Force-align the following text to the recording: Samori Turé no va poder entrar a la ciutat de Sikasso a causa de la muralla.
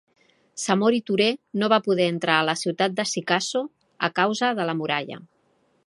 Samori 0.61 1.01
Turé 1.09 1.27
no 1.63 1.69
va 1.73 1.79
poder 1.87 2.07
entrar 2.13 2.39
a 2.39 2.47
la 2.49 2.57
ciutat 2.63 2.97
de 3.01 3.07
Sikasso 3.13 3.63
a 4.09 4.11
causa 4.23 4.55
de 4.63 4.71
la 4.73 4.77
muralla. 4.83 5.25